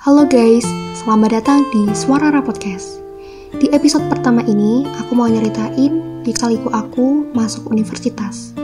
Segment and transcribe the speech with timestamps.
[0.00, 0.64] Halo guys,
[0.96, 3.04] selamat datang di Suara Podcast.
[3.60, 8.56] Di episode pertama ini, aku mau nyeritain di kaliku aku masuk universitas.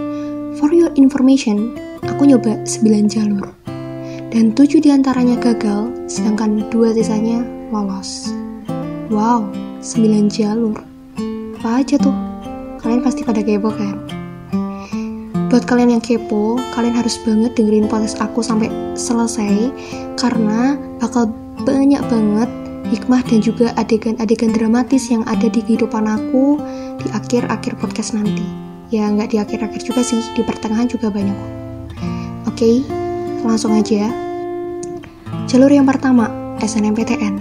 [0.57, 1.77] For your information,
[2.09, 3.53] aku nyoba 9 jalur.
[4.33, 8.33] Dan 7 di antaranya gagal, sedangkan dua sisanya lolos.
[9.13, 9.53] Wow,
[9.85, 10.81] 9 jalur.
[11.61, 12.17] Apa aja tuh?
[12.81, 14.01] Kalian pasti pada kepo kan?
[15.47, 18.67] Buat kalian yang kepo, kalian harus banget dengerin podcast aku sampai
[18.99, 19.71] selesai
[20.19, 21.31] karena bakal
[21.63, 22.51] banyak banget
[22.91, 26.59] hikmah dan juga adegan-adegan dramatis yang ada di kehidupan aku
[26.99, 28.43] di akhir-akhir podcast nanti.
[28.91, 31.39] Ya nggak di akhir-akhir juga sih, di pertengahan juga banyak.
[32.51, 32.83] Oke,
[33.47, 34.11] langsung aja.
[35.47, 36.27] Jalur yang pertama,
[36.59, 37.39] SNMPTN.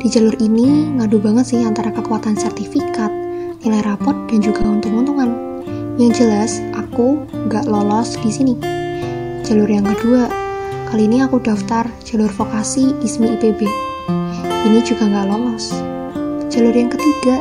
[0.00, 3.12] Di jalur ini ngadu banget sih antara kekuatan sertifikat,
[3.60, 5.52] nilai rapot, dan juga untung-untungan
[6.00, 8.52] yang jelas, aku gak lolos di sini.
[9.48, 10.28] Jalur yang kedua,
[10.92, 13.64] kali ini aku daftar jalur vokasi ISMI IPB.
[14.68, 15.72] Ini juga gak lolos.
[16.52, 17.40] Jalur yang ketiga,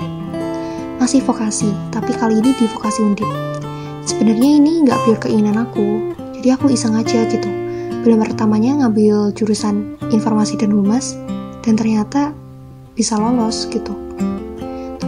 [1.04, 3.28] masih vokasi, tapi kali ini di vokasi undip.
[4.08, 7.52] Sebenarnya ini gak pure keinginan aku, jadi aku iseng aja gitu.
[8.08, 11.20] Belum pertamanya ngambil jurusan informasi dan humas,
[11.60, 12.32] dan ternyata
[12.96, 13.92] bisa lolos gitu.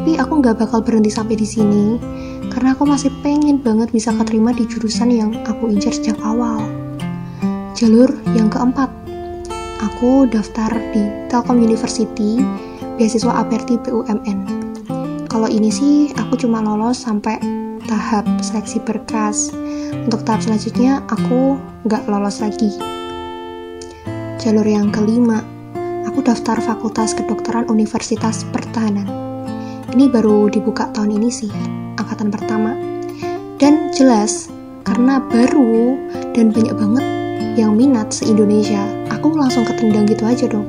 [0.03, 1.95] Tapi aku gak bakal berhenti sampai di sini,
[2.51, 6.59] karena aku masih pengen banget bisa keterima di jurusan yang aku incar sejak awal.
[7.71, 8.91] Jalur yang keempat,
[9.79, 12.43] aku daftar di Telkom University,
[12.99, 14.39] beasiswa Aperti BUMN.
[15.31, 17.39] Kalau ini sih aku cuma lolos sampai
[17.87, 19.55] tahap seleksi berkas.
[20.03, 21.55] Untuk tahap selanjutnya aku
[21.87, 22.75] nggak lolos lagi.
[24.35, 25.47] Jalur yang kelima,
[26.03, 29.22] aku daftar Fakultas Kedokteran Universitas Pertahanan.
[29.93, 31.53] Ini baru dibuka tahun ini sih
[32.01, 32.73] angkatan pertama.
[33.61, 34.49] Dan jelas
[34.81, 36.01] karena baru
[36.33, 37.05] dan banyak banget
[37.53, 38.81] yang minat se-Indonesia
[39.13, 40.65] aku langsung ketendang gitu aja dong.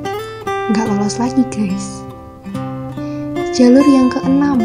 [0.69, 2.05] Nggak lolos lagi guys.
[3.57, 4.61] Jalur yang keenam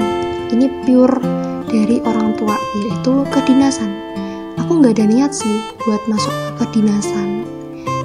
[0.52, 1.16] ini pure
[1.64, 3.88] dari orang tua yaitu kedinasan.
[4.60, 5.56] Aku nggak ada niat sih
[5.88, 7.48] buat masuk ke kedinasan.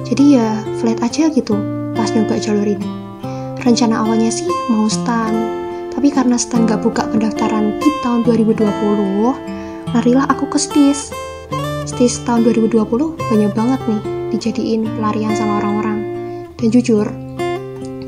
[0.08, 1.52] Jadi ya flat aja gitu
[1.92, 2.88] pas nyoba jalur ini.
[3.60, 5.55] Rencana awalnya sih mau stand
[5.96, 11.08] tapi karena Stan gak buka pendaftaran di tahun 2020, larilah aku ke STIS.
[11.88, 14.02] STIS tahun 2020 banyak banget nih
[14.36, 15.98] dijadiin pelarian sama orang-orang.
[16.60, 17.08] Dan jujur,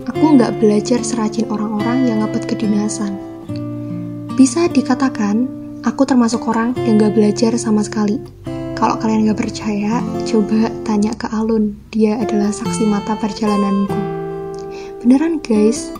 [0.05, 3.17] aku nggak belajar serajin orang-orang yang ngebet kedinasan.
[4.37, 5.49] Bisa dikatakan,
[5.81, 8.21] aku termasuk orang yang gak belajar sama sekali.
[8.77, 11.73] Kalau kalian gak percaya, coba tanya ke Alun.
[11.89, 13.97] Dia adalah saksi mata perjalananku.
[15.03, 15.91] Beneran guys,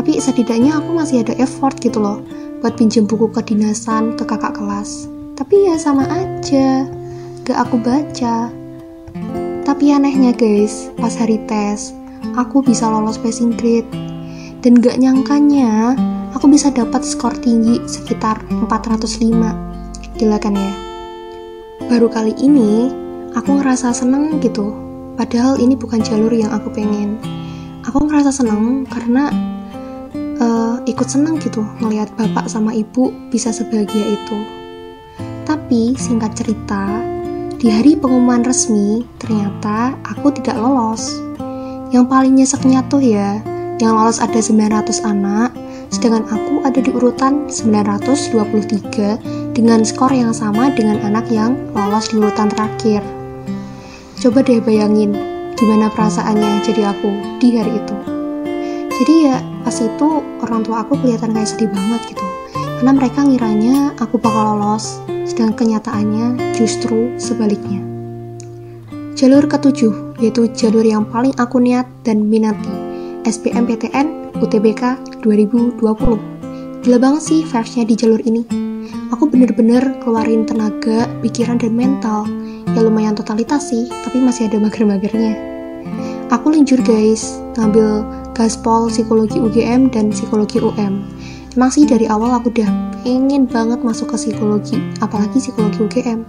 [0.00, 2.24] tapi setidaknya aku masih ada effort gitu loh
[2.64, 5.04] buat pinjem buku kedinasan ke kakak kelas.
[5.36, 6.88] Tapi ya sama aja
[7.44, 8.48] gak aku baca.
[9.60, 11.92] Tapi anehnya guys pas hari tes
[12.32, 13.84] aku bisa lolos passing grade
[14.64, 15.92] dan gak nyangkanya
[16.32, 20.72] aku bisa dapat skor tinggi sekitar 405 gila kan ya?
[21.92, 22.88] Baru kali ini
[23.36, 24.72] aku ngerasa seneng gitu.
[25.20, 27.20] Padahal ini bukan jalur yang aku pengen.
[27.84, 29.28] Aku ngerasa seneng karena
[30.40, 34.38] uh, ikut senang gitu ngelihat bapak sama ibu bisa sebahagia itu.
[35.46, 37.04] Tapi singkat cerita,
[37.60, 41.20] di hari pengumuman resmi ternyata aku tidak lolos.
[41.90, 43.42] Yang paling nyeseknya tuh ya,
[43.82, 45.50] yang lolos ada 900 anak,
[45.90, 52.22] sedangkan aku ada di urutan 923 dengan skor yang sama dengan anak yang lolos di
[52.22, 53.02] urutan terakhir.
[54.20, 55.30] Coba deh bayangin
[55.60, 57.96] gimana perasaannya jadi aku di hari itu
[58.96, 60.08] jadi ya pas itu
[60.44, 62.26] orang tua aku kelihatan kayak sedih banget gitu.
[62.80, 67.84] Karena mereka ngiranya aku bakal lolos sedang kenyataannya justru sebaliknya.
[69.18, 72.72] Jalur ketujuh yaitu jalur yang paling aku niat dan minati
[73.28, 75.76] SBMPTN UTBK 2020
[76.80, 78.40] gila banget sih vibes di jalur ini.
[79.12, 82.24] Aku bener-bener keluarin tenaga, pikiran, dan mental.
[82.72, 85.49] Ya lumayan totalitas sih tapi masih ada mager-magernya
[86.30, 91.02] aku linjur guys ngambil gaspol psikologi UGM dan psikologi UM
[91.58, 92.70] emang sih dari awal aku udah
[93.02, 96.22] pengen banget masuk ke psikologi apalagi psikologi UGM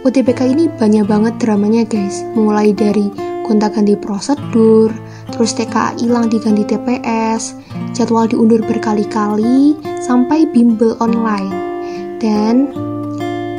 [0.00, 2.24] UTBK ini banyak banget dramanya guys.
[2.32, 3.12] Mulai dari
[3.44, 4.88] gonta-ganti prosedur
[5.28, 7.52] terus TKA hilang diganti TPS
[7.92, 11.52] jadwal diundur berkali-kali sampai bimbel online.
[12.16, 12.72] Dan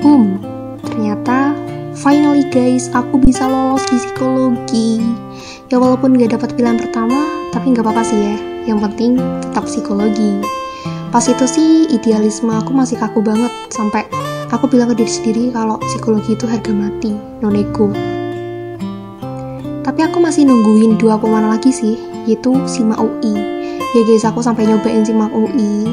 [0.01, 0.41] boom
[0.81, 1.53] ternyata
[1.97, 5.03] finally guys aku bisa lolos di psikologi
[5.67, 8.35] ya walaupun gak dapat pilihan pertama tapi nggak apa-apa sih ya
[8.71, 10.39] yang penting tetap psikologi
[11.11, 14.07] pas itu sih idealisme aku masih kaku banget sampai
[14.55, 17.11] aku bilang ke diri sendiri kalau psikologi itu harga mati
[17.43, 17.91] non ego
[19.81, 21.97] Tapi aku masih nungguin dua pemain lagi sih,
[22.29, 23.33] yaitu SIMA UI.
[23.97, 25.89] Ya guys, aku sampai nyobain SIMA UI.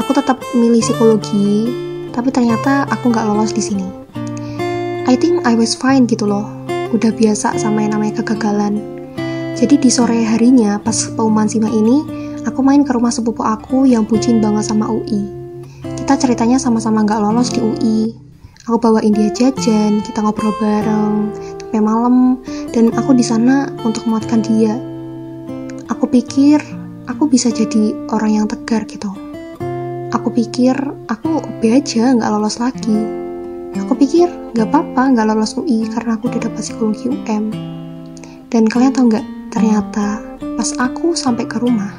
[0.00, 1.68] Aku tetap milih psikologi,
[2.10, 4.01] tapi ternyata aku nggak lolos di sini.
[5.10, 6.46] I think I was fine gitu loh.
[6.94, 8.78] Udah biasa sama yang namanya kegagalan.
[9.58, 12.06] Jadi di sore harinya pas pengumuman SIMA ini,
[12.46, 15.26] aku main ke rumah sepupu aku yang bucin banget sama UI.
[15.82, 17.98] Kita ceritanya sama-sama nggak lolos di UI.
[18.70, 21.34] Aku bawain dia jajan, kita ngobrol bareng,
[21.72, 22.38] sampai malam
[22.70, 24.76] dan aku di sana untuk menguatkan dia.
[25.88, 26.62] Aku pikir
[27.08, 29.10] aku bisa jadi orang yang tegar gitu.
[30.12, 30.76] Aku pikir
[31.08, 33.21] aku B aja nggak lolos lagi.
[33.80, 37.44] Aku pikir nggak apa-apa nggak lolos UI karena aku udah dapat psikologi UM.
[38.52, 39.24] Dan kalian tau nggak?
[39.52, 40.20] Ternyata
[40.56, 41.92] pas aku sampai ke rumah,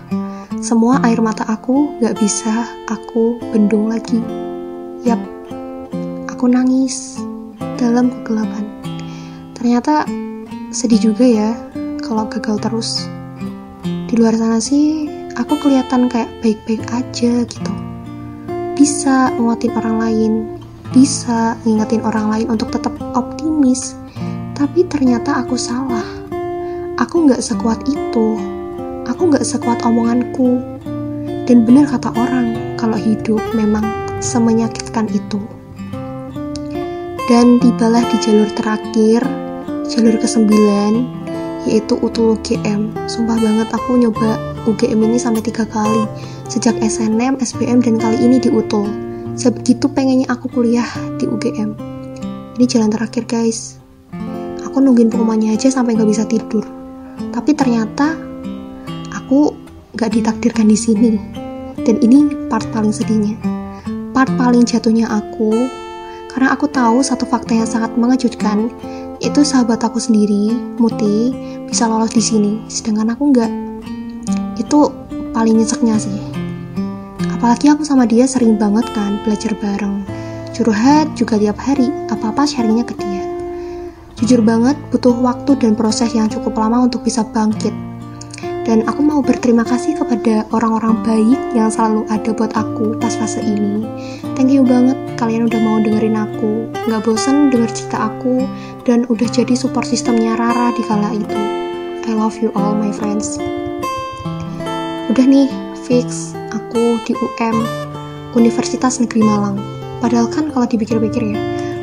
[0.61, 4.21] semua air mata aku nggak bisa aku bendung lagi.
[5.01, 5.21] Yap,
[6.29, 7.17] aku nangis
[7.77, 8.65] dalam kegelapan.
[9.57, 10.05] Ternyata
[10.69, 11.49] sedih juga ya
[12.05, 13.05] kalau gagal terus.
[13.83, 17.73] Di luar sana sih aku kelihatan kayak baik-baik aja gitu.
[18.73, 20.33] Bisa nguatin orang lain,
[20.93, 23.97] bisa ngingetin orang lain untuk tetap optimis.
[24.53, 26.05] Tapi ternyata aku salah.
[27.01, 28.37] Aku nggak sekuat itu.
[29.09, 30.61] Aku nggak sekuat omonganku.
[31.49, 33.83] Dan benar kata orang, kalau hidup memang
[34.21, 35.41] semenyakitkan itu.
[37.27, 39.25] Dan tibalah di jalur terakhir
[39.87, 40.47] jalur ke-9
[41.63, 44.35] yaitu UTUL UGM sumpah banget aku nyoba
[44.67, 46.03] UGM ini sampai tiga kali
[46.51, 50.87] sejak SNM, SBM, dan kali ini di UTUL sebegitu pengennya aku kuliah
[51.17, 51.93] di UGM
[52.53, 53.81] ini jalan terakhir guys.
[54.61, 56.61] Aku nungguin pengumumannya aja sampai gak bisa tidur.
[57.33, 58.13] Tapi ternyata
[59.09, 59.57] aku
[59.97, 61.17] gak ditakdirkan di sini.
[61.81, 63.33] Dan ini part paling sedihnya.
[64.13, 65.49] Part paling jatuhnya aku
[66.29, 68.69] karena aku tahu satu fakta yang sangat mengejutkan.
[69.17, 71.33] Itu sahabat aku sendiri, Muti,
[71.65, 73.51] bisa lolos di sini, sedangkan aku enggak.
[74.61, 74.93] Itu
[75.33, 76.42] paling nyeseknya sih.
[77.43, 80.07] Apalagi aku sama dia sering banget kan belajar bareng.
[80.55, 83.27] Curhat juga tiap hari, apa-apa sharingnya ke dia.
[84.15, 87.75] Jujur banget, butuh waktu dan proses yang cukup lama untuk bisa bangkit
[88.63, 93.43] dan aku mau berterima kasih kepada orang-orang baik yang selalu ada buat aku pas fase
[93.43, 93.83] ini.
[94.39, 98.47] Thank you banget kalian udah mau dengerin aku, nggak bosen denger cerita aku,
[98.87, 101.43] dan udah jadi support sistemnya Rara di kala itu.
[102.07, 103.35] I love you all my friends.
[105.11, 105.51] Udah nih,
[105.83, 107.57] fix aku di UM,
[108.35, 109.59] Universitas Negeri Malang.
[109.99, 111.39] Padahal kan kalau dipikir-pikir ya,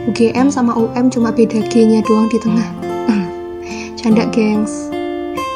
[0.09, 2.69] UGM sama UM cuma beda G-nya doang di tengah.
[4.01, 4.91] Canda gengs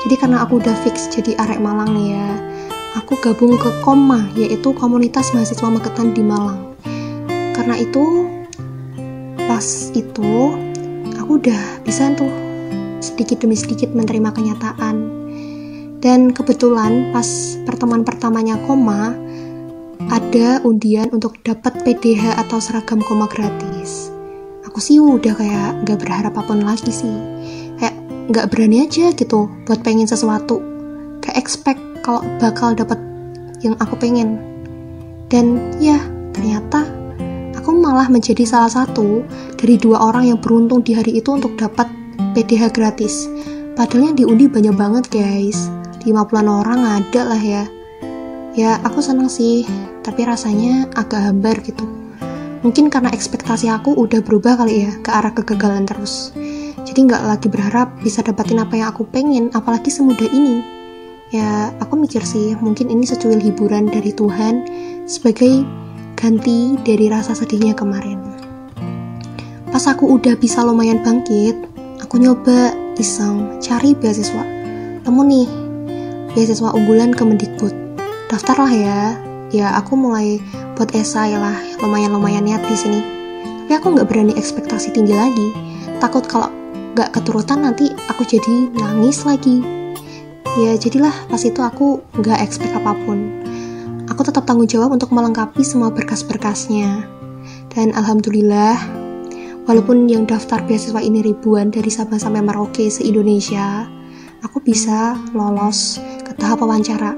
[0.05, 2.29] jadi karena aku udah fix jadi arek Malang nih ya
[3.01, 6.77] aku gabung ke Koma yaitu komunitas mahasiswa Magetan di Malang
[7.57, 8.29] karena itu
[9.49, 9.65] pas
[9.97, 10.33] itu
[11.17, 12.29] aku udah bisa tuh
[13.01, 15.24] sedikit demi sedikit menerima kenyataan
[16.05, 19.17] dan kebetulan pas pertemuan pertamanya Koma
[20.13, 24.13] ada undian untuk dapat PDH atau seragam koma gratis.
[24.69, 27.17] Aku sih udah kayak gak berharap apa pun lagi sih.
[28.25, 30.61] Nggak berani aja gitu buat pengen sesuatu.
[31.25, 33.01] Kayak expect kalau bakal dapet
[33.65, 34.41] yang aku pengen.
[35.33, 35.97] Dan ya
[36.37, 36.85] ternyata
[37.57, 39.25] aku malah menjadi salah satu
[39.57, 41.89] dari dua orang yang beruntung di hari itu untuk dapat
[42.37, 43.29] PDH gratis.
[43.77, 47.65] Padahal yang diundi banyak banget guys 50an orang ada lah ya.
[48.55, 49.65] Ya aku seneng sih
[50.05, 51.89] tapi rasanya agak hambar gitu.
[52.61, 56.33] Mungkin karena ekspektasi aku udah berubah kali ya ke arah kegagalan terus.
[56.85, 60.61] Jadi nggak lagi berharap bisa dapatin apa yang aku pengen apalagi semudah ini.
[61.33, 64.69] Ya aku mikir sih mungkin ini secuil hiburan dari Tuhan
[65.09, 65.65] sebagai
[66.15, 68.21] ganti dari rasa sedihnya kemarin.
[69.73, 71.59] Pas aku udah bisa lumayan bangkit
[72.05, 74.45] aku nyoba iseng cari beasiswa.
[75.03, 75.64] Temu nih
[76.35, 77.73] beasiswa unggulan ke Mendikbud.
[78.29, 79.01] Daftar lah ya.
[79.55, 80.43] Ya aku mulai
[80.75, 81.55] buat esai lah.
[81.79, 83.01] Lumayan-lumayan niat di sini.
[83.65, 85.55] Tapi aku nggak berani ekspektasi tinggi lagi.
[86.03, 86.51] Takut kalau
[86.99, 89.63] gak keturutan nanti aku jadi nangis lagi.
[90.59, 91.15] Ya jadilah.
[91.31, 93.31] Pas itu aku gak expect apa pun.
[94.11, 97.07] Aku tetap tanggung jawab untuk melengkapi semua berkas-berkasnya.
[97.73, 98.77] Dan alhamdulillah
[99.65, 103.89] walaupun yang daftar beasiswa ini ribuan dari Sabang sampai Merauke se-Indonesia
[104.45, 105.97] aku bisa lolos
[106.39, 107.15] tahap wawancara.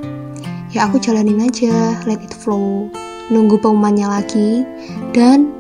[0.75, 2.93] Ya aku jalanin aja let it flow.
[3.33, 4.63] Nunggu pengumumannya lagi.
[5.17, 5.51] Dan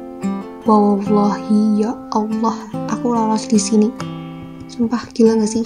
[0.66, 2.56] wallahi ya Allah
[2.90, 3.88] aku lolos di sini.
[4.66, 5.64] Sumpah gila gak sih?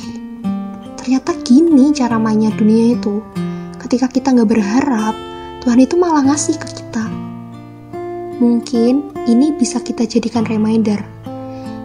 [1.00, 3.25] Ternyata gini cara mainnya dunia itu.
[3.80, 5.16] Ketika kita nggak berharap
[5.64, 7.04] Tuhan itu malah ngasih ke kita.
[8.40, 11.00] Mungkin ini bisa kita jadikan reminder.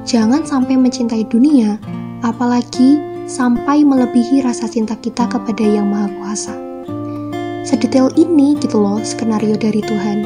[0.05, 1.81] Jangan sampai mencintai dunia
[2.21, 6.53] apalagi sampai melebihi rasa cinta kita kepada Yang Maha Kuasa.
[7.65, 10.19] Sedetail ini gitu loh skenario dari Tuhan.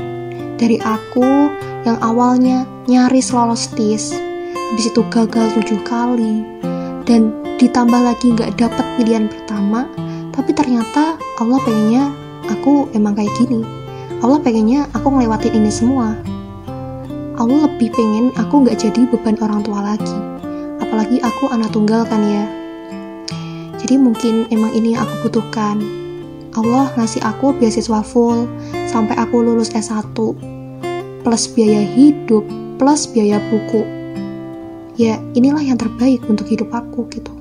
[0.59, 1.47] Dari aku
[1.87, 4.11] yang awalnya nyaris lolos tes,
[4.51, 6.43] habis itu gagal tujuh kali,
[7.07, 9.87] dan ditambah lagi nggak dapat pilihan pertama,
[10.35, 12.11] tapi ternyata Allah pengennya
[12.51, 13.63] aku emang kayak gini.
[14.19, 16.19] Allah pengennya aku ngelewatin ini semua.
[17.39, 20.17] Allah lebih pengen aku nggak jadi beban orang tua lagi.
[20.83, 22.58] Apalagi aku anak tunggal kan ya.
[23.79, 25.79] Jadi mungkin emang ini yang aku butuhkan.
[26.57, 28.49] Allah ngasih aku beasiswa full
[28.89, 30.11] sampai aku lulus S1
[31.23, 32.43] plus biaya hidup
[32.75, 33.87] plus biaya buku.
[34.99, 37.31] Ya inilah yang terbaik untuk hidup aku gitu.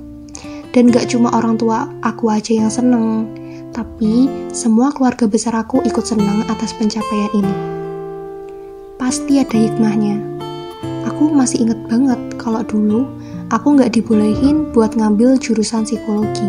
[0.71, 3.27] Dan gak cuma orang tua aku aja yang seneng
[3.73, 7.55] tapi semua keluarga besar aku ikut senang atas pencapaian ini.
[8.99, 10.19] Pasti ada hikmahnya.
[11.07, 13.07] Aku masih inget banget kalau dulu
[13.49, 16.45] aku gak dibolehin buat ngambil jurusan psikologi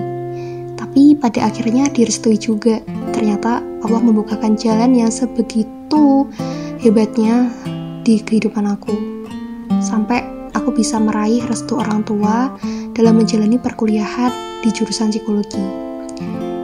[0.77, 2.81] tapi pada akhirnya direstui juga
[3.13, 6.29] ternyata Allah membukakan jalan yang sebegitu
[6.81, 7.53] hebatnya
[8.05, 8.93] di kehidupan aku
[9.81, 12.53] sampai aku bisa meraih restu orang tua
[12.93, 15.63] dalam menjalani perkuliahan di jurusan psikologi.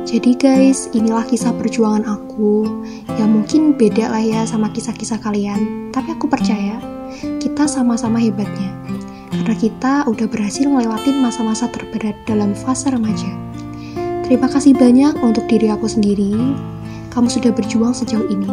[0.07, 2.63] Jadi guys, inilah kisah perjuangan aku
[3.19, 5.91] yang mungkin beda lah ya sama kisah-kisah kalian.
[5.91, 6.79] Tapi aku percaya
[7.43, 8.86] kita sama-sama hebatnya.
[9.37, 13.29] Karena kita udah berhasil ngelewatin masa-masa terberat dalam fase remaja.
[14.25, 16.33] Terima kasih banyak untuk diri aku sendiri.
[17.13, 18.51] Kamu sudah berjuang sejauh ini.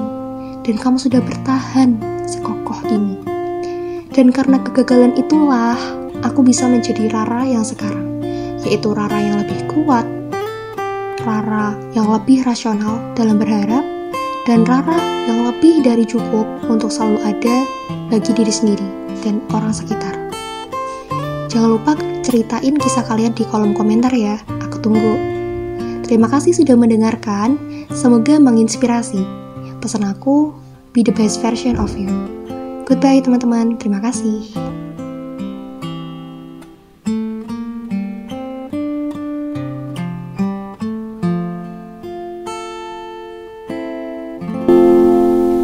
[0.63, 3.19] Dan kamu sudah bertahan sekokoh ini.
[4.13, 5.75] Dan karena kegagalan itulah
[6.21, 8.21] aku bisa menjadi Rara yang sekarang,
[8.61, 10.05] yaitu Rara yang lebih kuat,
[11.25, 13.83] Rara yang lebih rasional dalam berharap,
[14.45, 17.57] dan Rara yang lebih dari cukup untuk selalu ada
[18.13, 18.87] bagi diri sendiri
[19.25, 20.22] dan orang sekitar.
[21.53, 21.93] Jangan lupa
[22.25, 25.22] ceritain kisah kalian di kolom komentar ya, aku tunggu.
[26.01, 27.62] Terima kasih sudah mendengarkan,
[27.93, 29.22] semoga menginspirasi.
[29.77, 30.50] Pesan aku,
[30.98, 32.10] be the best version of you.
[32.89, 34.50] Goodbye teman-teman, terima kasih.